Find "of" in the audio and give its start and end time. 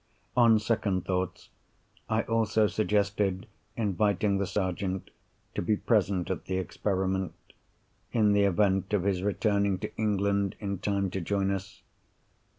8.93-9.03